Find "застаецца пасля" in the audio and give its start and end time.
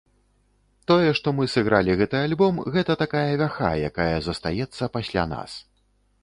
4.29-5.23